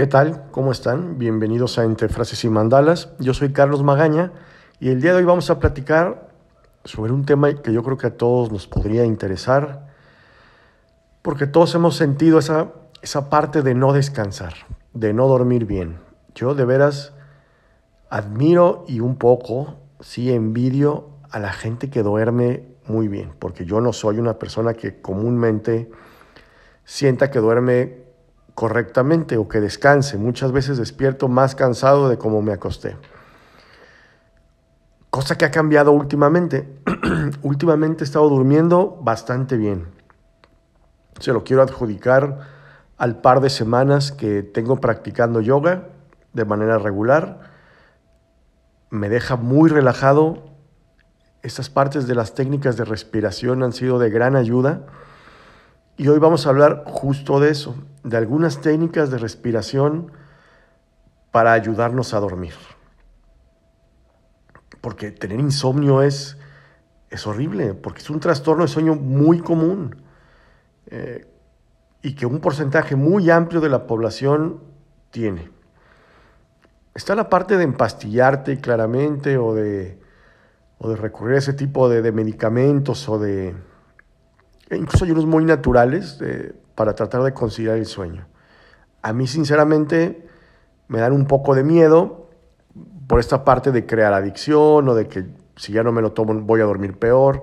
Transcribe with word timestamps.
¿Qué 0.00 0.06
tal? 0.06 0.44
¿Cómo 0.50 0.72
están? 0.72 1.18
Bienvenidos 1.18 1.78
a 1.78 1.84
Entre 1.84 2.08
Frases 2.08 2.42
y 2.44 2.48
Mandalas. 2.48 3.10
Yo 3.18 3.34
soy 3.34 3.52
Carlos 3.52 3.82
Magaña 3.82 4.32
y 4.80 4.88
el 4.88 5.02
día 5.02 5.10
de 5.10 5.18
hoy 5.18 5.24
vamos 5.24 5.50
a 5.50 5.58
platicar 5.58 6.30
sobre 6.86 7.12
un 7.12 7.26
tema 7.26 7.52
que 7.52 7.70
yo 7.70 7.82
creo 7.82 7.98
que 7.98 8.06
a 8.06 8.16
todos 8.16 8.50
nos 8.50 8.66
podría 8.66 9.04
interesar, 9.04 9.88
porque 11.20 11.46
todos 11.46 11.74
hemos 11.74 11.96
sentido 11.96 12.38
esa, 12.38 12.72
esa 13.02 13.28
parte 13.28 13.60
de 13.60 13.74
no 13.74 13.92
descansar, 13.92 14.54
de 14.94 15.12
no 15.12 15.28
dormir 15.28 15.66
bien. 15.66 15.98
Yo 16.34 16.54
de 16.54 16.64
veras 16.64 17.12
admiro 18.08 18.86
y 18.88 19.00
un 19.00 19.16
poco, 19.16 19.80
sí 20.00 20.32
envidio 20.32 21.10
a 21.30 21.38
la 21.40 21.52
gente 21.52 21.90
que 21.90 22.02
duerme 22.02 22.64
muy 22.86 23.08
bien, 23.08 23.34
porque 23.38 23.66
yo 23.66 23.82
no 23.82 23.92
soy 23.92 24.18
una 24.18 24.38
persona 24.38 24.72
que 24.72 25.02
comúnmente 25.02 25.90
sienta 26.86 27.30
que 27.30 27.38
duerme 27.38 27.99
correctamente 28.60 29.38
o 29.38 29.48
que 29.48 29.58
descanse. 29.58 30.18
Muchas 30.18 30.52
veces 30.52 30.76
despierto 30.76 31.28
más 31.28 31.54
cansado 31.54 32.10
de 32.10 32.18
como 32.18 32.42
me 32.42 32.52
acosté. 32.52 32.94
Cosa 35.08 35.38
que 35.38 35.46
ha 35.46 35.50
cambiado 35.50 35.92
últimamente. 35.92 36.68
últimamente 37.42 38.04
he 38.04 38.06
estado 38.06 38.28
durmiendo 38.28 38.98
bastante 39.00 39.56
bien. 39.56 39.86
Se 41.20 41.32
lo 41.32 41.42
quiero 41.42 41.62
adjudicar 41.62 42.40
al 42.98 43.22
par 43.22 43.40
de 43.40 43.48
semanas 43.48 44.12
que 44.12 44.42
tengo 44.42 44.76
practicando 44.76 45.40
yoga 45.40 45.88
de 46.34 46.44
manera 46.44 46.76
regular. 46.76 47.40
Me 48.90 49.08
deja 49.08 49.36
muy 49.36 49.70
relajado. 49.70 50.44
Estas 51.40 51.70
partes 51.70 52.06
de 52.06 52.14
las 52.14 52.34
técnicas 52.34 52.76
de 52.76 52.84
respiración 52.84 53.62
han 53.62 53.72
sido 53.72 53.98
de 53.98 54.10
gran 54.10 54.36
ayuda 54.36 54.82
y 56.00 56.08
hoy 56.08 56.18
vamos 56.18 56.46
a 56.46 56.48
hablar 56.48 56.84
justo 56.86 57.40
de 57.40 57.50
eso, 57.50 57.76
de 58.04 58.16
algunas 58.16 58.62
técnicas 58.62 59.10
de 59.10 59.18
respiración 59.18 60.10
para 61.30 61.52
ayudarnos 61.52 62.14
a 62.14 62.20
dormir. 62.20 62.54
Porque 64.80 65.10
tener 65.10 65.38
insomnio 65.38 66.00
es, 66.00 66.38
es 67.10 67.26
horrible, 67.26 67.74
porque 67.74 67.98
es 67.98 68.08
un 68.08 68.18
trastorno 68.18 68.62
de 68.62 68.68
sueño 68.68 68.94
muy 68.94 69.40
común 69.40 70.02
eh, 70.86 71.26
y 72.00 72.14
que 72.14 72.24
un 72.24 72.40
porcentaje 72.40 72.96
muy 72.96 73.28
amplio 73.28 73.60
de 73.60 73.68
la 73.68 73.86
población 73.86 74.62
tiene. 75.10 75.50
Está 76.94 77.14
la 77.14 77.28
parte 77.28 77.58
de 77.58 77.64
empastillarte 77.64 78.58
claramente 78.58 79.36
o 79.36 79.54
de, 79.54 80.00
o 80.78 80.88
de 80.88 80.96
recurrir 80.96 81.34
a 81.34 81.40
ese 81.40 81.52
tipo 81.52 81.90
de 81.90 82.10
medicamentos 82.10 83.06
o 83.06 83.18
de 83.18 83.54
incluso 84.76 85.04
hay 85.04 85.10
unos 85.10 85.26
muy 85.26 85.44
naturales 85.44 86.18
eh, 86.20 86.54
para 86.74 86.94
tratar 86.94 87.22
de 87.22 87.32
conciliar 87.32 87.76
el 87.76 87.86
sueño. 87.86 88.26
A 89.02 89.12
mí 89.12 89.26
sinceramente 89.26 90.28
me 90.88 90.98
dan 90.98 91.12
un 91.12 91.26
poco 91.26 91.54
de 91.54 91.64
miedo 91.64 92.28
por 93.06 93.18
esta 93.18 93.44
parte 93.44 93.72
de 93.72 93.86
crear 93.86 94.12
adicción 94.12 94.88
o 94.88 94.94
de 94.94 95.08
que 95.08 95.26
si 95.56 95.72
ya 95.72 95.82
no 95.82 95.92
me 95.92 96.02
lo 96.02 96.12
tomo 96.12 96.34
voy 96.40 96.60
a 96.60 96.64
dormir 96.64 96.98
peor. 96.98 97.42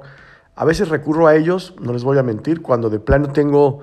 A 0.56 0.66
veces 0.66 0.90
recurro 0.90 1.28
a 1.28 1.36
ellos, 1.36 1.76
no 1.80 1.94
les 1.94 2.04
voy 2.04 2.18
a 2.18 2.24
mentir, 2.24 2.62
cuando 2.62 2.90
de 2.90 3.00
plano 3.00 3.32
tengo 3.32 3.82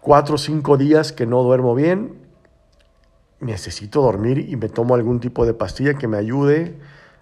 cuatro 0.00 0.36
o 0.36 0.38
cinco 0.38 0.76
días 0.76 1.12
que 1.12 1.26
no 1.26 1.42
duermo 1.42 1.74
bien, 1.74 2.24
necesito 3.40 4.00
dormir 4.00 4.38
y 4.48 4.56
me 4.56 4.68
tomo 4.68 4.94
algún 4.94 5.20
tipo 5.20 5.44
de 5.44 5.54
pastilla 5.54 5.94
que 5.94 6.08
me 6.08 6.16
ayude 6.16 6.78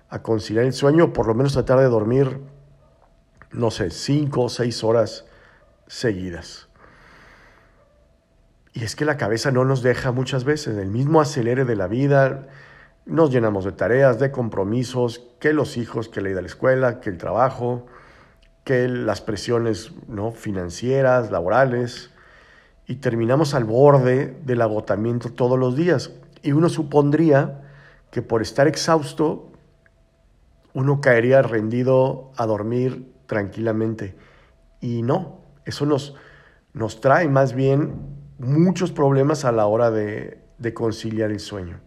a 0.09 0.23
conciliar 0.23 0.65
el 0.65 0.73
sueño 0.73 1.05
o 1.05 1.13
por 1.13 1.27
lo 1.27 1.35
menos 1.35 1.55
tratar 1.55 1.79
de 1.81 1.87
dormir 1.87 2.41
no 3.53 3.71
sé, 3.71 3.91
cinco 3.91 4.43
o 4.43 4.49
seis 4.49 4.83
horas 4.83 5.27
seguidas. 5.87 6.69
Y 8.73 8.85
es 8.85 8.97
que 8.97 9.05
la 9.05 9.19
cabeza 9.19 9.51
no 9.51 9.65
nos 9.65 9.83
deja 9.83 10.13
muchas 10.13 10.45
veces, 10.45 10.79
el 10.79 10.89
mismo 10.89 11.21
acelere 11.21 11.65
de 11.65 11.77
la 11.77 11.87
vida, 11.87 12.49
nos 13.05 13.31
llenamos 13.31 13.65
de 13.65 13.73
tareas, 13.73 14.19
de 14.19 14.31
compromisos, 14.31 15.27
que 15.41 15.53
los 15.53 15.77
hijos, 15.77 16.09
que 16.09 16.21
la 16.21 16.31
ida 16.31 16.39
a 16.39 16.43
la 16.43 16.49
escuela, 16.49 17.01
que 17.01 17.11
el 17.11 17.19
trabajo, 17.19 17.87
que 18.65 18.89
las 18.89 19.21
presiones 19.21 19.93
¿no? 20.09 20.31
financieras, 20.31 21.31
laborales, 21.31 22.11
y 22.87 22.97
terminamos 22.97 23.55
al 23.55 23.65
borde 23.65 24.37
del 24.45 24.63
agotamiento 24.63 25.33
todos 25.33 25.59
los 25.59 25.77
días. 25.77 26.13
Y 26.43 26.53
uno 26.53 26.69
supondría 26.69 27.63
que 28.11 28.23
por 28.23 28.41
estar 28.41 28.69
exhausto, 28.69 29.51
uno 30.75 31.01
caería 31.01 31.43
rendido 31.43 32.31
a 32.37 32.47
dormir 32.47 33.12
tranquilamente. 33.33 34.15
Y 34.79 35.01
no, 35.01 35.41
eso 35.65 35.87
nos, 35.87 36.15
nos 36.75 37.01
trae 37.01 37.29
más 37.29 37.55
bien 37.55 37.95
muchos 38.39 38.93
problemas 38.93 39.47
a 39.47 39.53
la 39.53 39.65
hora 39.65 39.91
de, 39.91 40.45
de 40.59 40.75
conciliar 40.75 41.31
el 41.31 41.41
sueño. 41.41 41.81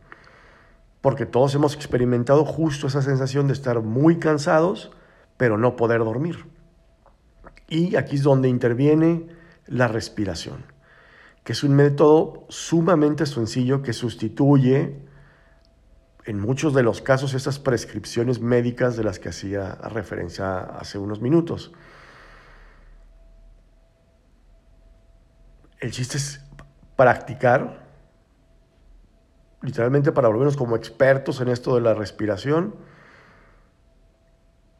Porque 1.02 1.28
todos 1.28 1.54
hemos 1.54 1.76
experimentado 1.76 2.46
justo 2.46 2.88
esa 2.88 3.04
sensación 3.04 3.46
de 3.46 3.54
estar 3.54 3.80
muy 3.84 4.18
cansados, 4.18 4.92
pero 5.38 5.60
no 5.60 5.76
poder 5.76 6.00
dormir. 6.00 6.48
Y 7.70 7.96
aquí 7.96 8.16
es 8.16 8.24
donde 8.24 8.50
interviene 8.50 9.28
la 9.68 9.88
respiración, 9.88 10.66
que 11.44 11.54
es 11.54 11.64
un 11.64 11.76
método 11.76 12.48
sumamente 12.50 13.28
sencillo 13.28 13.84
que 13.84 13.94
sustituye 13.94 15.05
en 16.25 16.40
muchos 16.40 16.74
de 16.74 16.84
los 16.84 17.02
casos 17.02 17.34
esas 17.34 17.59
prescripciones 17.59 18.40
médicas 18.40 18.97
de 18.97 19.03
las 19.03 19.19
que 19.19 19.30
hacía 19.30 19.75
referencia 19.75 20.59
hace 20.59 20.97
unos 20.97 21.22
minutos. 21.22 21.72
El 25.80 25.91
chiste 25.91 26.18
es 26.18 26.41
practicar, 26.96 27.85
literalmente 29.62 30.12
para 30.12 30.28
volvernos 30.28 30.58
como 30.58 30.75
expertos 30.75 31.41
en 31.41 31.50
esto 31.50 31.75
de 31.75 31.81
la 31.81 31.94
respiración 31.94 32.75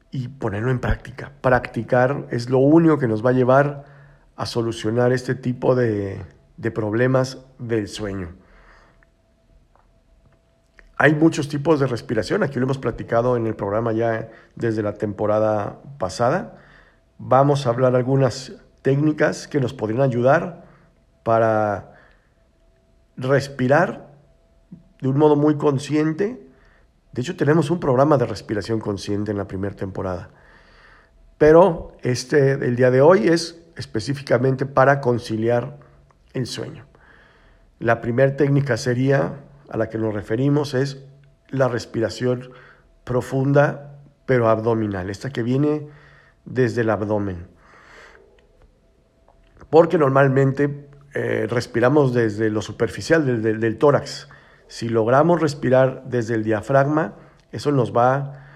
y 0.10 0.30
ponerlo 0.30 0.72
en 0.72 0.80
práctica. 0.80 1.32
Practicar 1.42 2.26
es 2.32 2.50
lo 2.50 2.58
único 2.58 2.98
que 2.98 3.08
nos 3.08 3.24
va 3.24 3.30
a 3.30 3.34
llevar 3.34 3.86
a 4.36 4.48
solucionar 4.48 5.12
este 5.12 5.36
tipo 5.36 5.76
de, 5.76 6.26
de 6.58 6.72
problemas 6.72 7.38
del 7.60 7.88
sueño. 7.88 8.45
Hay 10.98 11.14
muchos 11.14 11.50
tipos 11.50 11.80
de 11.80 11.88
respiración, 11.88 12.42
aquí 12.44 12.58
lo 12.58 12.64
hemos 12.64 12.78
platicado 12.78 13.36
en 13.36 13.48
el 13.48 13.56
programa 13.56 13.92
ya 13.92 14.30
desde 14.56 14.82
la 14.82 14.94
temporada 14.94 15.82
pasada. 15.98 16.58
Vamos 17.18 17.66
a 17.66 17.70
hablar 17.70 17.96
algunas 17.96 18.54
técnicas 18.82 19.48
que 19.48 19.60
nos 19.60 19.74
podrían 19.74 20.02
ayudar 20.02 20.64
para 21.24 21.96
respirar 23.18 24.08
de 25.02 25.10
un 25.10 25.18
modo 25.18 25.36
muy 25.36 25.56
consciente. 25.56 26.42
De 27.12 27.22
hecho, 27.22 27.36
tenemos 27.36 27.70
un 27.72 27.80
programa 27.80 28.18
de 28.18 28.26
respiración 28.26 28.80
consciente 28.80 29.32
en 29.32 29.38
la 29.38 29.48
primera 29.48 29.76
temporada. 29.76 30.30
Pero 31.38 31.98
este, 32.04 32.54
el 32.54 32.76
día 32.76 32.92
de 32.92 33.02
hoy 33.02 33.28
es 33.28 33.62
específicamente 33.76 34.66
para 34.66 35.02
conciliar 35.02 35.78
el 36.34 36.46
sueño. 36.46 36.86
La 37.80 38.00
primera 38.00 38.38
técnica 38.38 38.78
sería 38.78 39.34
a 39.70 39.78
la 39.78 39.90
que 39.90 39.98
nos 39.98 40.14
referimos 40.14 40.74
es 40.74 41.04
la 41.50 41.68
respiración 41.68 42.52
profunda 43.04 43.92
pero 44.26 44.50
abdominal, 44.50 45.10
esta 45.10 45.30
que 45.30 45.44
viene 45.44 45.88
desde 46.46 46.82
el 46.82 46.90
abdomen. 46.90 47.48
Porque 49.70 49.98
normalmente 49.98 50.90
eh, 51.14 51.48
respiramos 51.50 52.14
desde 52.14 52.50
lo 52.50 52.62
superficial, 52.62 53.26
del, 53.26 53.60
del 53.60 53.78
tórax. 53.78 54.28
Si 54.68 54.90
logramos 54.90 55.42
respirar 55.42 56.04
desde 56.06 56.34
el 56.36 56.44
diafragma, 56.44 57.14
eso 57.52 57.72
nos 57.72 57.96
va 57.96 58.48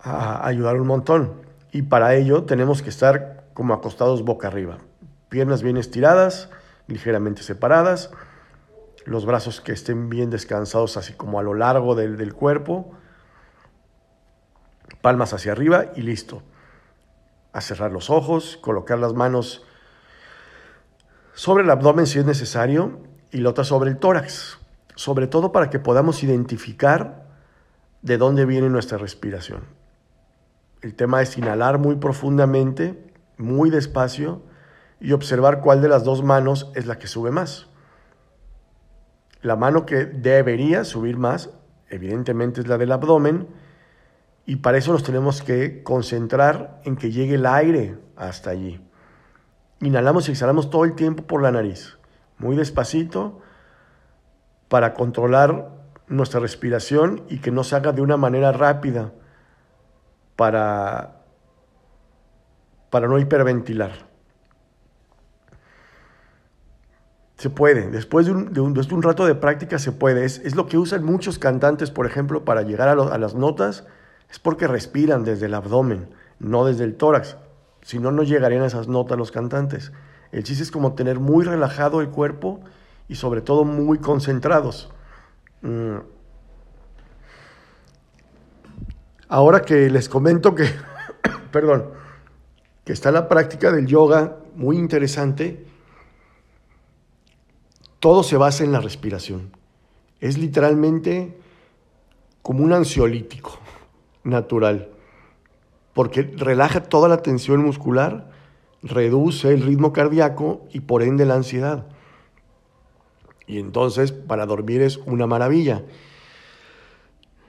a 0.00 0.46
ayudar 0.46 0.80
un 0.80 0.88
montón. 0.88 1.42
Y 1.70 1.82
para 1.82 2.14
ello 2.14 2.44
tenemos 2.44 2.82
que 2.82 2.90
estar 2.90 3.44
como 3.54 3.74
acostados 3.74 4.24
boca 4.24 4.48
arriba. 4.48 4.78
Piernas 5.28 5.62
bien 5.62 5.76
estiradas, 5.76 6.50
ligeramente 6.88 7.42
separadas 7.42 8.10
los 9.06 9.24
brazos 9.24 9.60
que 9.60 9.72
estén 9.72 10.08
bien 10.08 10.30
descansados 10.30 10.96
así 10.96 11.14
como 11.14 11.38
a 11.38 11.42
lo 11.42 11.54
largo 11.54 11.94
del, 11.94 12.34
cuerpo, 12.34 12.92
palmas 15.00 15.32
hacia 15.32 15.52
arriba 15.52 15.86
y 15.94 16.02
listo. 16.02 16.42
A 17.52 17.60
cerrar 17.60 17.92
los 17.92 18.10
ojos, 18.10 18.58
colocar 18.60 18.98
las 18.98 19.14
manos 19.14 19.64
sobre 21.34 21.64
el 21.64 21.70
abdomen 21.70 22.06
si 22.06 22.18
es 22.18 22.26
necesario 22.26 22.98
y 23.30 23.38
la 23.38 23.50
otra 23.50 23.64
sobre 23.64 23.90
el 23.90 23.98
tórax, 23.98 24.58
sobre 24.96 25.28
todo 25.28 25.52
para 25.52 25.70
que 25.70 25.78
podamos 25.78 26.22
identificar 26.22 27.26
de 28.02 28.18
dónde 28.18 28.44
viene 28.44 28.68
nuestra 28.68 28.98
respiración. 28.98 29.64
El 30.82 30.94
tema 30.94 31.22
es 31.22 31.38
inhalar 31.38 31.78
muy 31.78 31.96
profundamente, 31.96 33.12
muy 33.36 33.70
despacio 33.70 34.42
y 35.00 35.12
observar 35.12 35.60
cuál 35.60 35.80
de 35.80 35.88
las 35.88 36.04
dos 36.04 36.22
manos 36.24 36.70
es 36.74 36.86
la 36.86 36.98
que 36.98 37.06
sube 37.06 37.30
más. 37.30 37.68
La 39.42 39.56
mano 39.56 39.86
que 39.86 40.06
debería 40.06 40.84
subir 40.84 41.18
más, 41.18 41.50
evidentemente, 41.88 42.60
es 42.60 42.68
la 42.68 42.78
del 42.78 42.92
abdomen, 42.92 43.48
y 44.44 44.56
para 44.56 44.78
eso 44.78 44.92
nos 44.92 45.02
tenemos 45.02 45.42
que 45.42 45.82
concentrar 45.82 46.80
en 46.84 46.96
que 46.96 47.10
llegue 47.10 47.34
el 47.34 47.46
aire 47.46 47.98
hasta 48.16 48.50
allí. 48.50 48.80
Inhalamos 49.80 50.28
y 50.28 50.32
exhalamos 50.32 50.70
todo 50.70 50.84
el 50.84 50.94
tiempo 50.94 51.24
por 51.24 51.42
la 51.42 51.50
nariz. 51.50 51.98
muy 52.38 52.54
despacito, 52.54 53.40
para 54.68 54.94
controlar 54.94 55.70
nuestra 56.08 56.40
respiración 56.40 57.24
y 57.28 57.38
que 57.38 57.50
no 57.50 57.64
se 57.64 57.76
haga 57.76 57.92
de 57.92 58.02
una 58.02 58.16
manera 58.16 58.52
rápida 58.52 59.12
para, 60.36 61.22
para 62.90 63.08
no 63.08 63.18
hiperventilar. 63.18 64.05
Se 67.36 67.50
puede, 67.50 67.90
después 67.90 68.24
de 68.24 68.32
un, 68.32 69.02
rato 69.02 69.26
de 69.26 69.34
práctica 69.34 69.78
se 69.78 69.92
puede. 69.92 70.24
Es, 70.24 70.56
lo 70.56 70.66
que 70.66 70.78
usan 70.78 71.04
muchos 71.04 71.38
cantantes, 71.38 71.90
por 71.90 72.06
ejemplo, 72.06 72.46
para 72.46 72.62
llegar 72.62 72.88
a, 72.88 73.18
las 73.18 73.34
notas, 73.34 73.84
es 74.30 74.38
porque 74.38 74.66
respiran 74.66 75.22
desde 75.22 75.46
el 75.46 75.54
abdomen, 75.54 76.08
no 76.38 76.64
desde 76.64 76.84
el 76.84 76.94
tórax. 76.94 77.36
Si 77.82 77.98
no, 77.98 78.10
no 78.10 78.22
llegarían 78.22 78.62
a 78.62 78.66
esas 78.66 78.88
notas 78.88 79.18
los 79.18 79.32
cantantes. 79.32 79.92
El 80.32 80.44
chiste 80.44 80.62
es 80.62 80.70
como 80.70 80.94
tener 80.94 81.20
muy 81.20 81.44
relajado 81.44 82.00
el 82.00 82.08
cuerpo 82.08 82.60
y 83.06 83.16
sobre 83.16 83.42
todo 83.42 83.64
muy 83.64 83.98
concentrados. 83.98 84.90
Mm. 85.60 85.98
Ahora 89.28 89.60
que 89.60 89.90
les 89.90 90.08
comento 90.08 90.54
que, 90.54 90.70
perdón, 91.52 91.90
que 92.84 92.94
está 92.94 93.10
la 93.10 93.28
práctica 93.28 93.72
del 93.72 93.86
yoga 93.86 94.36
muy 94.54 94.78
interesante, 94.78 95.66
todo 98.00 98.22
se 98.22 98.36
basa 98.36 98.64
en 98.64 98.72
la 98.72 98.80
respiración. 98.80 99.50
Es 100.20 100.38
literalmente 100.38 101.36
como 102.42 102.64
un 102.64 102.72
ansiolítico 102.72 103.58
natural, 104.24 104.88
porque 105.94 106.22
relaja 106.22 106.82
toda 106.82 107.08
la 107.08 107.22
tensión 107.22 107.64
muscular, 107.64 108.30
reduce 108.82 109.52
el 109.52 109.62
ritmo 109.62 109.92
cardíaco 109.92 110.66
y 110.72 110.80
por 110.80 111.02
ende 111.02 111.26
la 111.26 111.34
ansiedad. 111.34 111.86
Y 113.46 113.58
entonces 113.58 114.12
para 114.12 114.46
dormir 114.46 114.82
es 114.82 114.98
una 114.98 115.26
maravilla. 115.26 115.82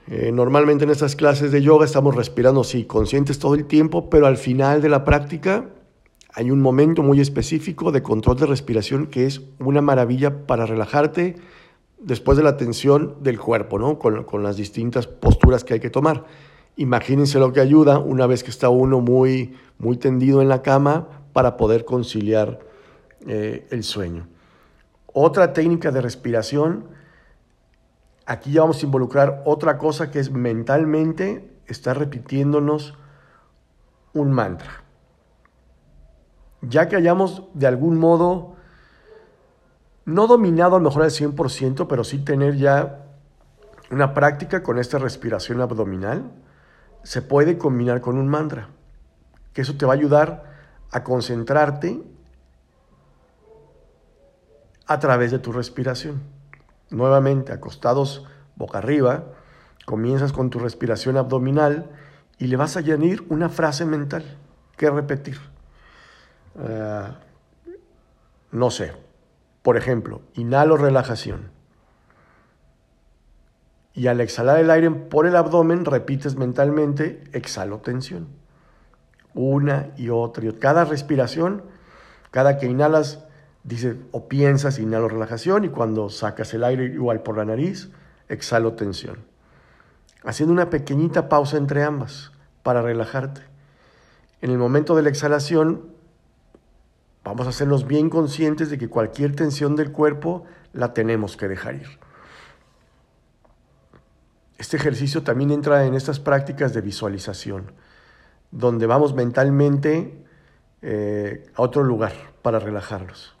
Eh, 0.06 0.32
normalmente 0.32 0.84
en 0.84 0.90
estas 0.90 1.16
clases 1.16 1.52
de 1.52 1.60
yoga 1.60 1.84
estamos 1.84 2.14
respirando, 2.14 2.64
sí, 2.64 2.84
conscientes 2.84 3.38
todo 3.38 3.54
el 3.54 3.66
tiempo, 3.66 4.08
pero 4.08 4.26
al 4.26 4.38
final 4.38 4.80
de 4.80 4.88
la 4.88 5.04
práctica 5.04 5.66
hay 6.38 6.52
un 6.52 6.60
momento 6.60 7.02
muy 7.02 7.20
específico 7.20 7.90
de 7.90 8.00
control 8.00 8.36
de 8.36 8.46
respiración 8.46 9.08
que 9.08 9.26
es 9.26 9.42
una 9.58 9.82
maravilla 9.82 10.46
para 10.46 10.66
relajarte 10.66 11.34
después 11.98 12.38
de 12.38 12.44
la 12.44 12.56
tensión 12.56 13.16
del 13.24 13.40
cuerpo, 13.40 13.76
¿no? 13.76 13.98
con, 13.98 14.42
las 14.44 14.56
distintas 14.56 15.08
posturas 15.08 15.64
que 15.64 15.74
hay 15.74 15.80
que 15.80 15.90
tomar. 15.90 16.26
Imagínense 16.76 17.40
lo 17.40 17.52
que 17.52 17.58
ayuda 17.58 17.98
una 17.98 18.28
vez 18.28 18.44
que 18.44 18.50
está 18.50 18.68
uno 18.68 19.00
muy, 19.00 19.56
muy 19.78 19.96
tendido 19.96 20.40
en 20.40 20.48
la 20.48 20.62
cama 20.62 21.08
para 21.32 21.56
poder 21.56 21.84
conciliar 21.84 22.60
eh, 23.26 23.66
el 23.70 23.82
sueño. 23.82 24.28
Otra 25.12 25.52
técnica 25.52 25.90
de 25.90 26.02
respiración, 26.02 26.84
aquí 28.26 28.52
ya 28.52 28.60
vamos 28.60 28.80
a 28.80 28.86
involucrar 28.86 29.42
otra 29.44 29.76
cosa 29.76 30.12
que 30.12 30.20
es 30.20 30.30
mentalmente 30.30 31.50
estar 31.66 31.98
repitiéndonos 31.98 32.94
un 34.12 34.30
mantra. 34.30 34.87
Ya 36.62 36.88
que 36.88 36.96
hayamos 36.96 37.44
de 37.54 37.66
algún 37.66 37.98
modo, 37.98 38.56
no 40.04 40.26
dominado 40.26 40.76
a 40.76 40.78
lo 40.78 40.84
mejor 40.84 41.02
al 41.02 41.10
100%, 41.10 41.86
pero 41.88 42.04
sí 42.04 42.18
tener 42.18 42.56
ya 42.56 43.04
una 43.90 44.14
práctica 44.14 44.62
con 44.62 44.78
esta 44.78 44.98
respiración 44.98 45.60
abdominal, 45.60 46.30
se 47.02 47.22
puede 47.22 47.58
combinar 47.58 48.00
con 48.00 48.18
un 48.18 48.28
mantra, 48.28 48.68
que 49.52 49.62
eso 49.62 49.76
te 49.76 49.86
va 49.86 49.92
a 49.92 49.96
ayudar 49.96 50.44
a 50.90 51.04
concentrarte 51.04 52.02
a 54.86 54.98
través 54.98 55.30
de 55.30 55.38
tu 55.38 55.52
respiración. 55.52 56.22
Nuevamente, 56.90 57.52
acostados 57.52 58.26
boca 58.56 58.78
arriba, 58.78 59.24
comienzas 59.86 60.32
con 60.32 60.50
tu 60.50 60.58
respiración 60.58 61.16
abdominal 61.16 61.90
y 62.38 62.46
le 62.46 62.56
vas 62.56 62.76
a 62.76 62.80
añadir 62.80 63.24
una 63.28 63.48
frase 63.48 63.84
mental 63.84 64.24
que 64.76 64.90
repetir. 64.90 65.38
Ah, 66.58 67.20
no 68.50 68.70
sé, 68.70 68.92
por 69.62 69.76
ejemplo, 69.76 70.22
inhalo 70.34 70.76
relajación. 70.76 71.50
Y 73.94 74.06
al 74.06 74.20
exhalar 74.20 74.58
el 74.60 74.70
aire 74.70 74.90
por 74.90 75.26
el 75.26 75.36
abdomen, 75.36 75.84
repites 75.84 76.36
mentalmente, 76.36 77.24
exhalo 77.32 77.78
tensión. 77.78 78.28
Una 79.34 79.90
y 79.96 80.08
otra. 80.10 80.44
Y 80.44 80.52
cada 80.52 80.84
respiración, 80.84 81.64
cada 82.30 82.58
que 82.58 82.66
inhalas, 82.66 83.24
dices 83.64 83.96
o 84.12 84.28
piensas, 84.28 84.78
inhalo 84.78 85.08
relajación. 85.08 85.64
Y 85.64 85.68
cuando 85.68 86.10
sacas 86.10 86.54
el 86.54 86.64
aire 86.64 86.84
igual 86.84 87.22
por 87.22 87.36
la 87.36 87.44
nariz, 87.44 87.90
exhalo 88.28 88.74
tensión. 88.74 89.18
Haciendo 90.24 90.52
una 90.52 90.70
pequeñita 90.70 91.28
pausa 91.28 91.56
entre 91.56 91.82
ambas 91.82 92.32
para 92.62 92.82
relajarte. 92.82 93.42
En 94.40 94.50
el 94.50 94.58
momento 94.58 94.94
de 94.94 95.02
la 95.02 95.08
exhalación, 95.08 95.97
vamos 97.24 97.46
a 97.46 97.50
hacernos 97.50 97.86
bien 97.86 98.10
conscientes 98.10 98.70
de 98.70 98.78
que 98.78 98.88
cualquier 98.88 99.34
tensión 99.34 99.76
del 99.76 99.92
cuerpo 99.92 100.44
la 100.72 100.94
tenemos 100.94 101.36
que 101.36 101.48
dejar 101.48 101.76
ir. 101.76 101.98
Este 104.58 104.76
ejercicio 104.76 105.22
también 105.22 105.50
entra 105.50 105.84
en 105.84 105.94
estas 105.94 106.18
prácticas 106.18 106.74
de 106.74 106.80
visualización, 106.80 107.72
donde 108.50 108.86
vamos 108.86 109.14
mentalmente 109.14 110.24
eh, 110.82 111.46
a 111.54 111.62
otro 111.62 111.84
lugar 111.84 112.12
para 112.42 112.58
relajarnos. 112.58 113.36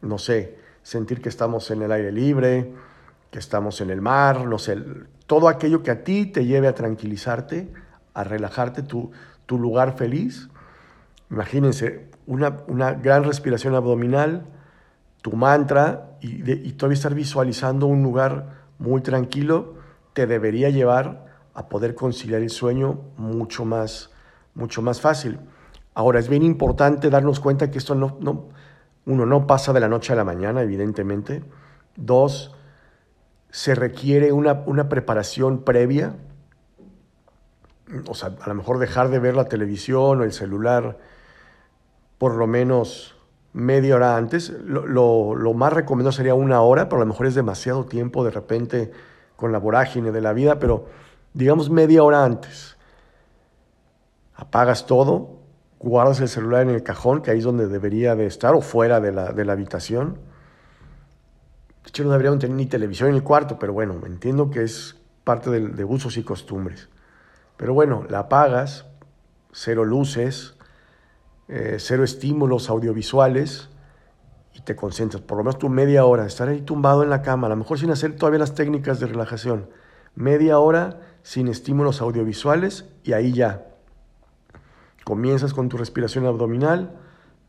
No 0.00 0.18
sé, 0.18 0.58
sentir 0.82 1.20
que 1.20 1.28
estamos 1.28 1.70
en 1.70 1.82
el 1.82 1.92
aire 1.92 2.12
libre, 2.12 2.72
que 3.30 3.38
estamos 3.38 3.80
en 3.80 3.90
el 3.90 4.00
mar, 4.00 4.46
no 4.46 4.58
sé, 4.58 4.76
todo 5.26 5.48
aquello 5.48 5.82
que 5.82 5.90
a 5.90 6.04
ti 6.04 6.26
te 6.26 6.44
lleve 6.44 6.68
a 6.68 6.74
tranquilizarte, 6.74 7.72
a 8.14 8.24
relajarte, 8.24 8.82
tu, 8.82 9.12
tu 9.46 9.58
lugar 9.58 9.96
feliz. 9.96 10.48
Imagínense 11.30 12.10
una, 12.26 12.58
una, 12.66 12.92
gran 12.92 13.24
respiración 13.24 13.74
abdominal, 13.74 14.46
tu 15.22 15.32
mantra 15.32 16.16
y, 16.20 16.72
todavía 16.72 16.94
estar 16.94 17.14
visualizando 17.14 17.86
un 17.86 18.02
lugar 18.02 18.66
muy 18.78 19.00
tranquilo 19.00 19.74
te 20.12 20.26
debería 20.26 20.70
llevar 20.70 21.26
a 21.54 21.68
poder 21.68 21.94
conciliar 21.94 22.42
el 22.42 22.50
sueño 22.50 23.00
mucho 23.16 23.64
más, 23.64 24.10
mucho 24.54 24.82
más 24.82 25.00
fácil. 25.00 25.38
Ahora, 25.94 26.18
es 26.18 26.28
bien 26.28 26.42
importante 26.42 27.10
darnos 27.10 27.38
cuenta 27.38 27.70
que 27.70 27.78
esto 27.78 27.94
no, 27.94 28.16
no, 28.20 28.48
uno, 29.06 29.26
no 29.26 29.46
pasa 29.46 29.72
de 29.72 29.80
la 29.80 29.88
noche 29.88 30.12
a 30.12 30.16
la 30.16 30.24
mañana, 30.24 30.62
evidentemente. 30.62 31.44
Dos, 31.96 32.54
se 33.50 33.74
requiere 33.74 34.32
una, 34.32 34.62
una 34.66 34.88
preparación 34.88 35.62
previa. 35.64 36.16
O 38.08 38.14
sea, 38.14 38.34
a 38.40 38.48
lo 38.48 38.54
mejor 38.54 38.78
dejar 38.78 39.10
de 39.10 39.18
ver 39.18 39.36
la 39.36 39.46
televisión 39.46 40.20
o 40.20 40.24
el 40.24 40.32
celular 40.32 40.98
por 42.20 42.34
lo 42.34 42.46
menos 42.46 43.16
media 43.54 43.96
hora 43.96 44.14
antes. 44.18 44.50
Lo, 44.50 44.84
lo, 44.86 45.54
más 45.54 45.72
recomendado 45.72 46.12
sería 46.12 46.34
una 46.34 46.60
hora, 46.60 46.90
pero 46.90 47.00
a 47.00 47.04
lo 47.06 47.10
mejor 47.10 47.26
es 47.26 47.34
demasiado 47.34 47.86
tiempo 47.86 48.22
de 48.22 48.30
repente 48.30 48.90
con 49.36 49.52
la 49.52 49.58
vorágine 49.58 50.12
de 50.12 50.20
la 50.20 50.34
vida, 50.34 50.58
pero 50.58 50.84
digamos 51.32 51.70
media 51.70 52.04
hora 52.04 52.22
antes. 52.22 52.76
Apagas 54.34 54.84
todo, 54.84 55.38
guardas 55.78 56.20
el 56.20 56.28
celular 56.28 56.60
en 56.60 56.74
el 56.74 56.82
cajón, 56.82 57.22
que 57.22 57.30
ahí 57.30 57.38
es 57.38 57.44
donde 57.44 57.68
debería 57.68 58.14
de 58.14 58.26
estar, 58.26 58.54
o 58.54 58.60
fuera 58.60 59.00
de 59.00 59.12
la, 59.12 59.32
de 59.32 59.46
la 59.46 59.54
habitación. 59.54 60.18
De 61.84 61.88
hecho, 61.88 62.04
no 62.04 62.10
deberíamos 62.10 62.40
tener 62.40 62.54
ni 62.54 62.66
televisión 62.66 63.08
en 63.08 63.14
el 63.14 63.22
cuarto, 63.22 63.58
pero 63.58 63.72
bueno, 63.72 63.98
entiendo 64.04 64.50
que 64.50 64.62
es 64.62 64.94
parte 65.24 65.48
de, 65.48 65.68
de 65.68 65.84
usos 65.86 66.18
y 66.18 66.22
costumbres. 66.22 66.90
Pero 67.56 67.72
bueno, 67.72 68.04
la 68.10 68.18
apagas, 68.18 68.84
cero 69.52 69.86
luces, 69.86 70.58
eh, 71.52 71.78
cero 71.80 72.04
estímulos 72.04 72.70
audiovisuales, 72.70 73.68
y 74.54 74.60
te 74.60 74.76
concentras, 74.76 75.20
por 75.20 75.36
lo 75.36 75.42
menos 75.42 75.58
tu 75.58 75.68
media 75.68 76.04
hora, 76.04 76.24
estar 76.24 76.48
ahí 76.48 76.60
tumbado 76.60 77.02
en 77.02 77.10
la 77.10 77.22
cama, 77.22 77.48
a 77.48 77.50
lo 77.50 77.56
mejor 77.56 77.76
sin 77.76 77.90
hacer 77.90 78.14
todavía 78.14 78.38
las 78.38 78.54
técnicas 78.54 79.00
de 79.00 79.08
relajación, 79.08 79.68
media 80.14 80.60
hora 80.60 81.00
sin 81.24 81.48
estímulos 81.48 82.00
audiovisuales 82.00 82.84
y 83.02 83.14
ahí 83.14 83.32
ya. 83.32 83.66
Comienzas 85.02 85.52
con 85.52 85.68
tu 85.68 85.76
respiración 85.76 86.24
abdominal, 86.24 86.96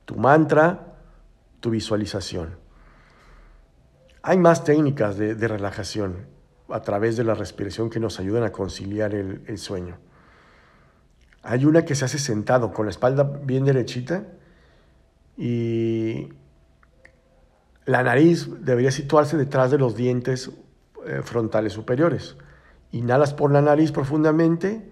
tu 0.05 0.15
mantra, 0.15 0.96
tu 1.60 1.70
visualización. 1.70 2.55
Hay 4.24 4.39
más 4.39 4.63
técnicas 4.63 5.15
de, 5.15 5.36
relajación 5.48 6.25
a 6.70 6.81
través 6.81 7.17
de 7.17 7.24
la 7.24 7.36
respiración 7.36 7.91
que 7.91 8.00
nos 8.00 8.20
ayudan 8.20 8.43
a 8.43 8.51
conciliar 8.51 9.13
el, 9.13 9.43
el 9.46 9.60
sueño. 9.60 9.98
Hay 11.43 11.65
una 11.65 11.86
que 11.86 11.95
se 11.95 12.05
hace 12.05 12.19
sentado 12.19 12.71
con 12.71 12.86
la 12.86 12.91
espalda 12.91 13.24
bien 13.24 13.65
derechita 13.65 14.25
y 15.38 16.29
la 17.86 18.03
nariz 18.03 18.48
debería 18.63 18.91
situarse 18.91 19.38
detrás 19.38 19.71
de 19.71 19.79
los 19.79 19.95
dientes 19.95 20.51
eh, 21.05 21.21
frontales 21.24 21.74
superiores. 21.74 22.38
Inhalas 22.91 23.33
por 23.33 23.51
la 23.51 23.62
nariz 23.62 23.91
profundamente 23.91 24.91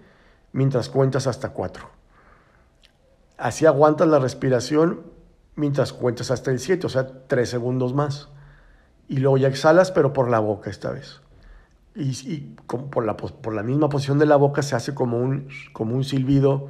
mientras 0.52 0.88
cuentas 0.88 1.26
hasta 1.26 1.50
cuatro. 1.50 1.90
Así 3.38 3.64
aguantas 3.64 4.08
la 4.08 4.18
respiración 4.18 5.02
mientras 5.54 5.92
cuentas 5.92 6.30
hasta 6.30 6.50
el 6.50 6.58
siete, 6.58 6.86
o 6.86 6.90
sea, 6.90 7.26
tres 7.26 7.48
segundos 7.48 7.94
más. 7.94 8.28
y 9.08 9.16
luego 9.16 9.38
ya 9.38 9.48
exhalas, 9.48 9.90
pero 9.90 10.12
por 10.12 10.30
la 10.30 10.38
boca 10.38 10.70
esta 10.70 10.92
vez. 10.92 11.20
Y, 11.94 12.54
por, 12.66 13.04
la, 13.04 13.16
por, 13.16 13.52
la, 13.52 13.62
misma 13.62 13.88
posición 13.88 14.18
de 14.18 14.26
la 14.26 14.36
boca 14.36 14.62
se 14.62 14.76
hace 14.76 14.94
como 14.94 15.18
un, 15.18 15.48
como 15.72 15.96
un 15.96 16.04
silbido 16.04 16.68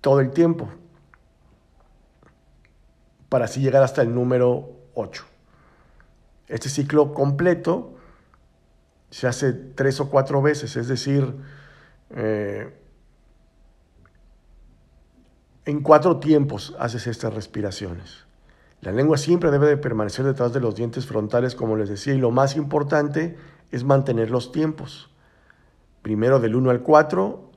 todo 0.00 0.20
el 0.20 0.30
tiempo, 0.30 0.70
para 3.28 3.44
así 3.44 3.60
llegar 3.60 3.82
hasta 3.82 4.00
el 4.02 4.14
número 4.14 4.70
8. 4.94 5.24
Este 6.48 6.68
ciclo 6.68 7.12
completo 7.12 7.94
se 9.10 9.26
hace 9.26 9.52
tres 9.52 10.00
o 10.00 10.08
cuatro 10.08 10.40
veces, 10.40 10.76
es 10.76 10.88
decir, 10.88 11.36
eh, 12.10 12.74
en 15.64 15.82
cuatro 15.82 16.18
tiempos 16.18 16.74
haces 16.78 17.06
estas 17.06 17.34
respiraciones. 17.34 18.29
La 18.80 18.92
lengua 18.92 19.18
siempre 19.18 19.50
debe 19.50 19.66
de 19.66 19.76
permanecer 19.76 20.24
detrás 20.24 20.52
de 20.52 20.60
los 20.60 20.74
dientes 20.74 21.06
frontales, 21.06 21.54
como 21.54 21.76
les 21.76 21.88
decía, 21.88 22.14
y 22.14 22.18
lo 22.18 22.30
más 22.30 22.56
importante 22.56 23.36
es 23.70 23.84
mantener 23.84 24.30
los 24.30 24.52
tiempos. 24.52 25.10
Primero 26.02 26.40
del 26.40 26.56
1 26.56 26.70
al 26.70 26.82
4 26.82 27.50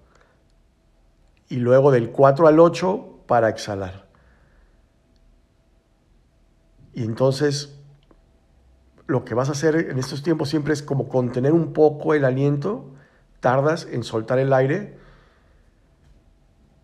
y 1.50 1.58
luego 1.58 1.92
del 1.92 2.12
4 2.12 2.48
al 2.48 2.60
8 2.60 3.20
para 3.26 3.50
exhalar. 3.50 4.06
Y 6.94 7.04
entonces 7.04 7.80
lo 9.08 9.24
que 9.26 9.34
vas 9.34 9.50
a 9.50 9.54
hacer 9.54 9.76
en 9.76 9.98
estos 9.98 10.24
tiempos 10.24 10.50
siempre 10.50 10.74
es 10.74 10.84
como 10.84 11.08
contener 11.08 11.54
un 11.54 11.74
poco 11.74 12.14
el 12.14 12.26
aliento, 12.26 12.92
tardas 13.40 13.88
en 13.90 14.04
soltar 14.04 14.40
el 14.40 14.54
aire 14.54 14.98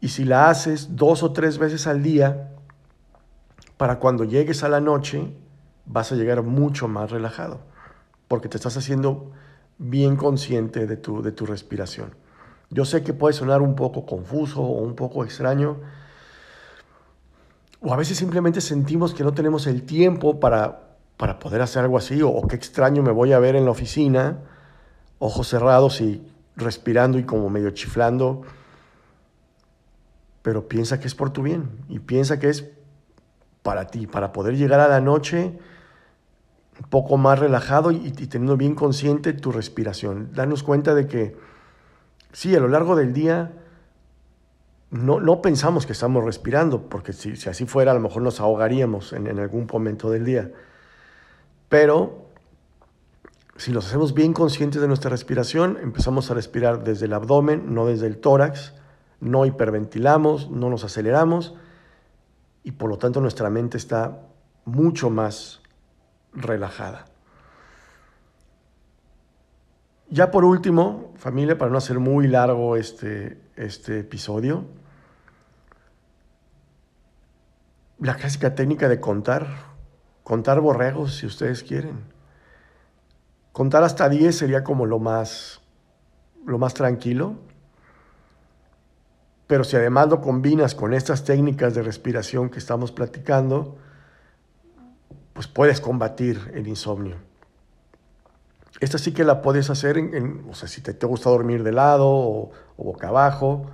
y 0.02 0.10
si 0.10 0.24
la 0.24 0.50
haces 0.50 0.96
dos 0.96 1.24
o 1.24 1.34
tres 1.34 1.58
veces 1.58 1.88
al 1.88 2.02
día, 2.02 2.52
para 3.80 3.98
cuando 3.98 4.26
llegues 4.26 4.66
a 4.66 4.68
la 4.68 4.82
noche 4.82 5.32
vas 5.86 6.12
a 6.12 6.16
llegar 6.16 6.44
mucho 6.44 6.90
más 6.90 7.12
relajado, 7.12 7.62
porque 8.28 8.50
te 8.50 8.58
estás 8.58 8.76
haciendo 8.76 9.32
bien 9.78 10.18
consciente 10.18 10.86
de 10.86 10.98
tu, 10.98 11.22
de 11.22 11.32
tu 11.32 11.46
respiración. 11.46 12.14
Yo 12.70 12.84
sé 12.84 13.04
que 13.06 13.14
puede 13.14 13.34
sonar 13.34 13.62
un 13.62 13.76
poco 13.76 14.06
confuso 14.06 14.62
o 14.62 14.82
un 14.82 14.96
poco 14.96 15.24
extraño, 15.24 15.78
o 17.80 17.94
a 17.94 17.96
veces 17.96 18.18
simplemente 18.18 18.60
sentimos 18.60 19.14
que 19.14 19.24
no 19.24 19.34
tenemos 19.34 19.66
el 19.66 19.84
tiempo 19.84 20.42
para, 20.42 20.98
para 21.16 21.40
poder 21.40 21.62
hacer 21.62 21.84
algo 21.84 21.98
así, 21.98 22.22
o, 22.22 22.28
o 22.28 22.48
qué 22.50 22.58
extraño 22.58 23.02
me 23.02 23.14
voy 23.14 23.32
a 23.32 23.40
ver 23.40 23.56
en 23.56 23.64
la 23.64 23.72
oficina, 23.72 24.40
ojos 25.20 25.48
cerrados 25.48 26.02
y 26.02 26.30
respirando 26.58 27.18
y 27.18 27.24
como 27.24 27.50
medio 27.50 27.70
chiflando 27.70 28.42
pero 30.42 30.68
piensa 30.68 31.00
que 31.00 31.08
es 31.08 31.16
por 31.16 31.32
tu 31.32 31.44
bien 31.44 31.70
y 31.90 32.00
piensa 32.00 32.40
que 32.40 32.50
es 32.50 32.66
para 33.64 33.88
ti, 33.88 34.08
para 34.08 34.32
poder 34.32 34.56
llegar 34.56 34.80
a 34.80 34.88
la 34.88 35.02
noche 35.02 35.58
un 36.82 36.90
poco 36.90 37.18
más 37.18 37.40
relajado 37.40 37.92
y, 37.92 38.12
teniendo 38.12 38.56
bien 38.56 38.74
consciente 38.74 39.34
tu 39.34 39.52
respiración. 39.52 40.30
Darnos 40.34 40.64
cuenta 40.64 40.96
de 40.96 41.08
que 41.08 41.36
sí, 42.32 42.56
a 42.56 42.60
lo 42.60 42.70
largo 42.70 42.96
del 42.96 43.14
día 43.14 43.52
no, 44.92 45.20
no 45.20 45.42
pensamos 45.42 45.86
que 45.86 45.92
estamos 45.92 46.24
respirando, 46.24 46.90
porque 46.90 47.12
si, 47.12 47.36
si, 47.36 47.50
así 47.50 47.66
fuera 47.66 47.92
a 47.92 47.94
lo 47.94 48.00
mejor 48.00 48.22
nos 48.22 48.40
ahogaríamos 48.40 49.14
en, 49.14 49.28
en 49.28 49.40
algún 49.40 49.68
momento 49.72 50.10
del 50.10 50.24
día. 50.24 50.52
Pero 51.68 52.30
si 53.58 53.72
nos 53.72 53.88
hacemos 53.88 54.14
bien 54.14 54.32
conscientes 54.32 54.82
de 54.82 54.88
nuestra 54.88 55.10
respiración, 55.10 55.78
empezamos 55.84 56.32
a 56.32 56.34
respirar 56.34 56.84
desde 56.84 57.08
el 57.08 57.14
abdomen, 57.14 57.74
no 57.74 57.86
desde 57.86 58.08
el 58.08 58.18
tórax, 58.18 58.74
no 59.20 59.46
hiperventilamos, 59.46 60.50
no 60.50 60.70
nos 60.70 60.86
aceleramos 60.86 61.56
y 62.70 62.72
por 62.72 62.88
lo 62.88 63.00
tanto 63.00 63.20
nuestra 63.20 63.50
mente 63.50 63.78
está 63.78 64.20
mucho 64.64 65.10
más 65.10 65.60
relajada. 66.34 67.06
Ya 70.12 70.30
por 70.30 70.46
último, 70.46 71.12
familia, 71.18 71.58
para 71.58 71.72
no 71.72 71.80
hacer 71.80 71.98
muy 71.98 72.28
largo 72.28 72.76
este, 72.76 73.42
este 73.56 74.02
episodio, 74.02 74.66
la 77.98 78.14
clásica 78.14 78.54
técnica 78.54 78.88
de 78.88 79.00
contar, 79.00 79.48
contar 80.24 80.62
borregos 80.62 81.16
si 81.16 81.26
ustedes 81.26 81.64
quieren. 81.64 82.04
Contar 83.52 83.84
hasta 83.84 84.10
10 84.10 84.38
sería 84.38 84.64
como 84.64 84.86
lo 84.86 85.00
más, 85.00 85.62
lo 86.46 86.60
más 86.60 86.76
tranquilo 86.76 87.49
pero 89.50 89.64
si 89.64 89.76
además 89.76 90.10
lo 90.10 90.22
combinas 90.22 90.76
con 90.76 90.94
estas 90.94 91.24
técnicas 91.24 91.74
de 91.74 91.82
respiración 91.82 92.52
que 92.52 92.60
estamos 92.60 92.92
platicando, 92.92 93.80
pues 95.34 95.48
puedes 95.48 95.82
combatir 95.82 96.52
el 96.54 96.68
insomnio. 96.68 97.16
Esta 98.80 99.00
sí 99.00 99.12
que 99.12 99.24
la 99.24 99.42
puedes 99.42 99.72
hacer, 99.72 99.98
en, 99.98 100.46
o 100.48 100.54
sea, 100.54 100.68
si 100.68 100.82
te, 100.82 100.94
gusta 101.04 101.32
dormir 101.32 101.64
de 101.64 101.72
lado 101.72 102.08
o, 102.08 102.52
boca 102.78 103.08
abajo. 103.08 103.66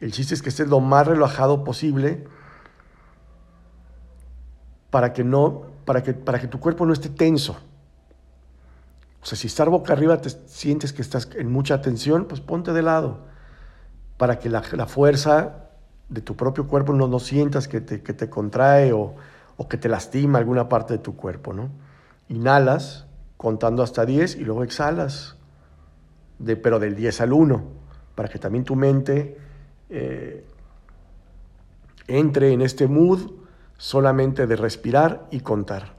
El 0.00 0.10
chiste 0.10 0.34
es 0.34 0.42
que 0.42 0.48
estés 0.48 0.66
lo 0.66 0.80
más 0.80 1.06
relajado 1.06 1.62
posible 1.62 2.24
para 4.90 5.12
que, 5.12 5.22
no, 5.22 5.66
para 5.84 6.02
que, 6.02 6.12
para 6.12 6.40
que 6.40 6.48
tu 6.48 6.58
cuerpo 6.58 6.86
no 6.86 6.92
esté 6.92 7.08
tenso. 7.08 7.56
O 9.22 9.26
sea, 9.26 9.38
si 9.38 9.46
estar 9.46 9.70
boca 9.70 9.92
arriba 9.92 10.20
te 10.20 10.30
sientes 10.30 10.92
que 10.92 11.02
estás 11.02 11.28
en 11.36 11.52
mucha 11.52 11.80
tensión, 11.80 12.24
pues 12.24 12.40
ponte 12.40 12.72
de 12.72 12.82
lado 12.82 13.32
para 14.16 14.38
que 14.38 14.48
la, 14.48 14.62
fuerza 14.86 15.68
de 16.08 16.20
tu 16.20 16.36
propio 16.36 16.66
cuerpo 16.66 16.92
no, 16.92 17.08
no 17.08 17.18
sientas 17.18 17.68
que 17.68 17.80
te, 17.80 18.02
que 18.02 18.12
te 18.12 18.30
contrae 18.30 18.92
o, 18.92 19.14
o, 19.56 19.68
que 19.68 19.76
te 19.76 19.88
lastima 19.88 20.38
alguna 20.38 20.68
parte 20.68 20.94
de 20.94 20.98
tu 20.98 21.16
cuerpo, 21.16 21.52
¿no? 21.52 21.70
Inhalas 22.28 23.06
contando 23.36 23.82
hasta 23.82 24.06
10 24.06 24.36
y 24.36 24.44
luego 24.44 24.62
exhalas, 24.62 25.36
de, 26.38 26.56
pero 26.56 26.78
del 26.78 26.94
10 26.94 27.20
al 27.20 27.32
1, 27.32 27.64
para 28.14 28.28
que 28.28 28.38
también 28.38 28.64
tu 28.64 28.76
mente 28.76 29.38
eh, 29.90 30.44
entre 32.06 32.52
en 32.52 32.62
este 32.62 32.86
mood 32.86 33.32
solamente 33.76 34.46
de 34.46 34.56
respirar 34.56 35.26
y 35.30 35.40
contar. 35.40 35.94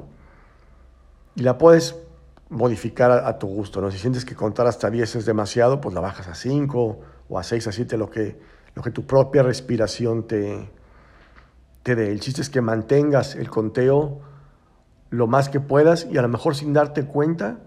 Y 1.35 1.41
la 1.43 1.57
puedes 1.57 1.95
modificar 2.49 3.11
a, 3.11 3.37
tu 3.37 3.47
gusto, 3.47 3.81
¿no? 3.81 3.91
Si 3.91 3.97
sientes 3.97 4.23
que 4.23 4.35
contar 4.35 4.67
hasta 4.67 4.89
10 4.89 5.17
es 5.17 5.25
demasiado, 5.25 5.81
pues 5.81 5.93
la 5.93 6.01
bajas 6.01 6.27
a 6.27 6.35
5 6.35 6.99
o 7.29 7.39
a 7.39 7.43
6, 7.43 7.67
a 7.67 7.71
7, 7.71 7.97
lo 7.97 8.09
que, 8.09 8.39
lo 8.75 8.81
que 8.81 8.91
tu 8.91 9.05
propia 9.05 9.43
respiración 9.43 10.27
te, 10.27 10.69
te 11.83 11.95
dé. 11.95 12.11
El 12.11 12.19
chiste 12.19 12.41
es 12.41 12.49
que 12.49 12.61
mantengas 12.61 13.35
el 13.35 13.49
conteo 13.49 14.21
lo 15.09 15.27
más 15.27 15.49
que 15.49 15.59
puedas 15.59 16.07
y 16.11 16.17
a 16.17 16.21
lo 16.21 16.27
mejor 16.27 16.55
sin 16.55 16.73
darte 16.73 17.05
cuenta 17.05 17.59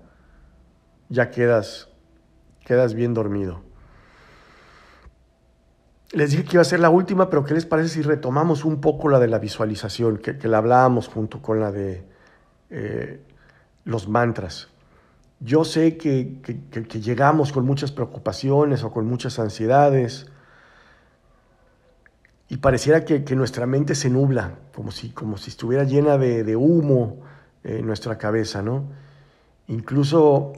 ya 1.08 1.30
quedas, 1.30 1.88
quedas 2.64 2.94
bien 2.94 3.14
dormido. 3.14 3.62
Les 6.12 6.30
dije 6.30 6.44
que 6.44 6.56
iba 6.56 6.62
a 6.62 6.64
ser 6.64 6.80
la 6.80 6.90
última, 6.90 7.28
pero 7.28 7.44
¿qué 7.44 7.54
les 7.54 7.66
parece 7.66 7.90
si 7.90 8.02
retomamos 8.02 8.64
un 8.64 8.80
poco 8.80 9.08
la 9.08 9.18
de 9.18 9.28
la 9.28 9.38
visualización, 9.38 10.18
que, 10.18 10.38
que 10.38 10.48
la 10.48 10.58
hablábamos 10.58 11.08
junto 11.08 11.42
con 11.42 11.60
la 11.60 11.70
de 11.70 12.04
eh, 12.70 13.22
los 13.84 14.08
mantras? 14.08 14.68
Yo 15.40 15.64
sé 15.64 15.96
que, 15.96 16.40
llegamos 17.00 17.52
con 17.52 17.64
muchas 17.64 17.92
preocupaciones 17.92 18.82
o 18.82 18.90
con 18.90 19.06
muchas 19.06 19.38
ansiedades 19.38 20.26
y 22.48 22.56
pareciera 22.56 23.04
que, 23.04 23.36
nuestra 23.36 23.66
mente 23.66 23.94
se 23.94 24.10
nubla, 24.10 24.58
como 24.74 24.90
si, 24.90 25.10
como 25.10 25.36
si 25.36 25.50
estuviera 25.50 25.84
llena 25.84 26.18
de, 26.18 26.56
humo 26.56 27.18
en 27.62 27.86
nuestra 27.86 28.18
cabeza, 28.18 28.62
¿no? 28.62 28.84
Incluso 29.68 30.54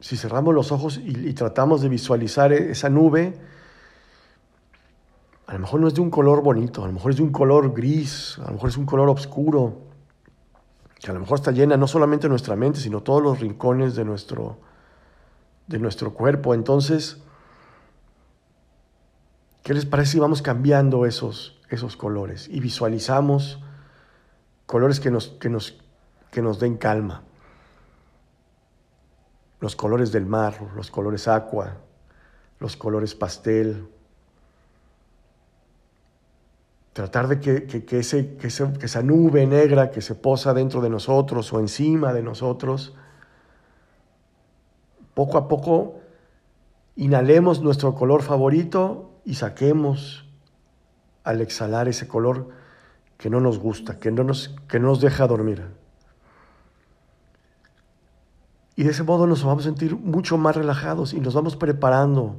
si 0.00 0.16
cerramos 0.16 0.54
los 0.54 0.72
ojos 0.72 0.98
y, 0.98 1.28
y, 1.28 1.32
tratamos 1.34 1.82
de 1.82 1.88
visualizar 1.88 2.52
e, 2.52 2.72
esa 2.72 2.88
nube, 2.88 3.34
a 5.46 5.52
lo 5.52 5.58
mejor 5.60 5.80
no 5.80 5.88
es 5.88 5.94
de 5.94 6.00
un 6.00 6.10
color 6.10 6.42
bonito, 6.42 6.82
a 6.82 6.86
lo 6.86 6.94
mejor 6.94 7.12
es 7.12 7.18
de 7.18 7.22
un 7.22 7.32
color 7.32 7.72
gris, 7.74 8.38
a 8.42 8.46
lo 8.46 8.54
mejor 8.54 8.70
es 8.70 8.76
un 8.76 8.86
color 8.86 9.08
oscuro, 9.10 9.83
que 11.00 11.10
a 11.10 11.14
lo 11.14 11.20
mejor 11.20 11.38
está 11.38 11.50
llena 11.50 11.76
no 11.76 11.86
solamente 11.86 12.28
nuestra 12.28 12.56
mente, 12.56 12.80
sino 12.80 13.02
todos 13.02 13.22
los 13.22 13.40
rincones 13.40 13.94
de 13.94 14.04
nuestro, 14.04 14.58
de 15.66 15.78
nuestro 15.78 16.14
cuerpo. 16.14 16.54
Entonces, 16.54 17.22
¿qué 19.62 19.74
les 19.74 19.86
parece 19.86 20.12
si 20.12 20.18
vamos 20.18 20.42
cambiando 20.42 21.06
esos, 21.06 21.60
esos 21.68 21.96
colores 21.96 22.48
y 22.48 22.60
visualizamos 22.60 23.60
colores 24.66 25.00
que 25.00 25.10
nos, 25.10 25.28
que, 25.28 25.48
nos, 25.48 25.78
que 26.30 26.42
nos 26.42 26.58
den 26.58 26.76
calma? 26.76 27.22
Los 29.60 29.76
colores 29.76 30.12
del 30.12 30.26
mar, 30.26 30.70
los 30.76 30.90
colores 30.90 31.28
aqua, 31.28 31.78
los 32.60 32.76
colores 32.76 33.14
pastel, 33.14 33.88
tratar 36.94 37.26
de 37.26 37.40
que, 37.40 37.98
ese, 37.98 38.36
que, 38.36 38.46
esa 38.46 39.02
nube 39.02 39.46
negra 39.46 39.90
que 39.90 40.00
se 40.00 40.14
posa 40.14 40.54
dentro 40.54 40.80
de 40.80 40.88
nosotros 40.88 41.52
o 41.52 41.58
encima 41.58 42.12
de 42.12 42.22
nosotros, 42.22 42.94
poco 45.12 45.36
a 45.36 45.48
poco 45.48 45.98
inhalemos 46.94 47.60
nuestro 47.60 47.96
color 47.96 48.22
favorito 48.22 49.10
y 49.24 49.34
saquemos 49.34 50.24
al 51.24 51.40
exhalar 51.40 51.88
ese 51.88 52.06
color 52.06 52.50
que 53.18 53.28
no 53.28 53.40
nos 53.40 53.58
gusta, 53.58 53.98
que 53.98 54.12
no 54.12 54.22
nos, 54.22 54.54
que 54.68 54.78
nos 54.78 55.00
deja 55.00 55.26
dormir. 55.26 55.66
Y 58.76 58.84
de 58.84 58.90
ese 58.90 59.02
modo 59.02 59.26
nos 59.26 59.42
vamos 59.42 59.64
a 59.64 59.68
sentir 59.68 59.96
mucho 59.96 60.38
más 60.38 60.54
relajados 60.54 61.12
y 61.12 61.18
nos 61.18 61.34
vamos 61.34 61.56
preparando 61.56 62.36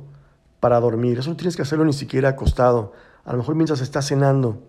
para 0.61 0.79
dormir. 0.79 1.19
Eso 1.19 1.29
no 1.29 1.35
tienes 1.35 1.57
que 1.57 1.63
hacerlo 1.63 1.83
ni 1.83 1.93
siquiera 1.93 2.29
acostado. 2.29 2.93
A 3.25 3.31
lo 3.31 3.39
mejor 3.39 3.55
mientras 3.55 3.81
estás 3.81 4.07
cenando. 4.07 4.61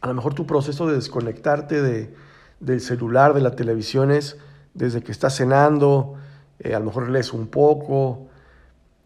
A 0.00 0.08
lo 0.08 0.14
mejor 0.14 0.34
tu 0.34 0.46
proceso 0.46 0.86
de 0.86 0.94
desconectarte 0.94 1.80
de, 1.80 2.14
del 2.60 2.80
celular, 2.80 3.34
de 3.34 3.40
la 3.40 3.52
televisión 3.52 4.10
es 4.10 4.36
desde 4.74 5.02
que 5.02 5.12
estás 5.12 5.36
cenando, 5.36 6.14
eh, 6.58 6.74
a 6.74 6.80
lo 6.80 6.86
mejor 6.86 7.08
lees 7.08 7.32
un 7.32 7.46
poco. 7.46 8.26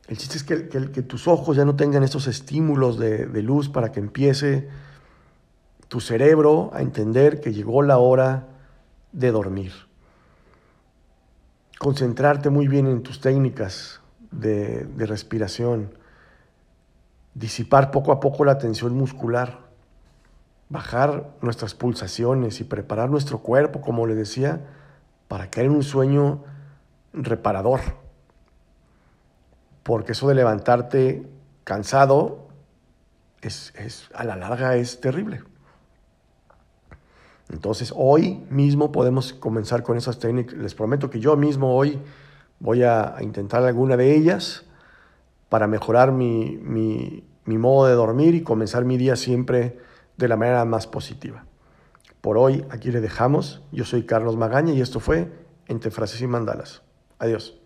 El 0.08 0.16
chiste 0.18 0.38
es 0.38 0.44
que, 0.44 1.02
tus 1.02 1.28
ojos 1.28 1.56
ya 1.56 1.64
no 1.64 1.76
tengan 1.76 2.02
estos 2.02 2.26
estímulos 2.26 2.98
de, 2.98 3.26
luz 3.42 3.68
para 3.68 3.92
que 3.92 4.00
empiece 4.00 4.68
tu 5.86 6.00
cerebro 6.00 6.70
a 6.72 6.82
entender 6.82 7.40
que 7.40 7.52
llegó 7.52 7.82
la 7.82 7.98
hora 7.98 8.48
de 9.12 9.30
dormir. 9.30 9.72
Concentrarte 11.78 12.50
muy 12.50 12.66
bien 12.66 12.86
en 12.86 13.02
tus 13.02 13.20
técnicas 13.20 14.00
de 14.32 15.06
respiración. 15.06 15.99
Disipar 17.34 17.90
poco 17.90 18.12
a 18.12 18.20
poco 18.20 18.44
la 18.44 18.58
tensión 18.58 18.94
muscular. 18.94 19.58
Bajar 20.68 21.30
nuestras 21.40 21.74
pulsaciones 21.74 22.60
y 22.60 22.64
preparar 22.64 23.10
nuestro 23.10 23.38
cuerpo, 23.38 23.80
como 23.80 24.06
le 24.06 24.14
decía, 24.14 24.60
para 25.28 25.50
caer 25.50 25.66
en 25.66 25.72
un 25.72 25.82
sueño 25.82 26.44
reparador. 27.12 27.80
Porque 29.82 30.12
eso 30.12 30.28
de 30.28 30.34
levantarte 30.34 31.28
cansado 31.64 32.48
es, 33.40 33.72
es, 33.76 34.08
a 34.14 34.24
la 34.24 34.36
larga 34.36 34.76
es 34.76 35.00
terrible. 35.00 35.42
Entonces 37.52 37.92
hoy 37.96 38.44
mismo 38.48 38.92
podemos 38.92 39.32
comenzar 39.32 39.82
con 39.82 39.96
esas 39.96 40.18
técnicas. 40.18 40.56
Les 40.56 40.74
prometo 40.74 41.10
que 41.10 41.18
yo 41.18 41.36
mismo 41.36 41.74
hoy 41.74 42.00
voy 42.60 42.84
a, 42.84 43.16
intentar 43.20 43.64
alguna 43.64 43.96
de 43.96 44.14
ellas 44.14 44.64
para 45.50 45.66
mejorar 45.66 46.12
mi, 46.12 46.58
mi, 46.62 47.24
mi 47.44 47.58
modo 47.58 47.86
de 47.86 47.94
dormir 47.94 48.34
y 48.34 48.42
comenzar 48.42 48.86
mi 48.86 48.96
día 48.96 49.16
siempre 49.16 49.78
de 50.16 50.28
la 50.28 50.36
manera 50.36 50.64
más 50.64 50.86
positiva. 50.86 51.44
Por 52.22 52.38
hoy 52.38 52.64
aquí 52.70 52.90
le 52.90 53.02
dejamos. 53.02 53.62
Yo 53.72 53.84
soy 53.84 54.04
Carlos 54.04 54.36
Magaña 54.36 54.72
y 54.72 54.80
esto 54.80 55.00
fue 55.00 55.30
Entre 55.66 55.90
Frases 55.90 56.22
y 56.22 56.26
Mandalas. 56.26 56.82
Adiós. 57.18 57.59